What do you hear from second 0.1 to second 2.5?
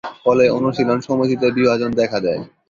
ফলে অনুশীলন সমিতিতে বিভাজন দেখা দেয়।